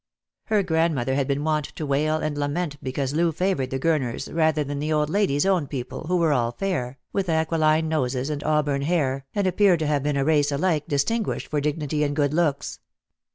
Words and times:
Her 0.45 0.63
grandmother 0.63 1.13
had 1.13 1.27
been 1.27 1.43
wont 1.43 1.65
to 1.75 1.85
wail 1.85 2.15
and 2.15 2.35
lament 2.35 2.77
because 2.81 3.13
Loo 3.13 3.31
favoured 3.31 3.69
the 3.69 3.77
G 3.77 3.87
urners 3.87 4.33
rather 4.33 4.63
than 4.63 4.79
the 4.79 4.91
old 4.91 5.11
lady's 5.11 5.45
own 5.45 5.67
people, 5.67 6.05
who 6.07 6.17
were 6.17 6.33
all 6.33 6.51
fair, 6.51 6.97
with 7.13 7.29
aquiline 7.29 7.87
noses 7.87 8.31
and 8.31 8.43
auburn 8.43 8.81
hair, 8.81 9.27
and 9.35 9.45
appeared 9.45 9.77
to 9.77 9.85
have 9.85 10.01
been 10.01 10.17
a 10.17 10.25
race 10.25 10.51
alike 10.51 10.87
distinguished 10.87 11.45
for 11.49 11.61
dignity 11.61 12.03
and 12.03 12.15
good 12.15 12.33
looks. 12.33 12.79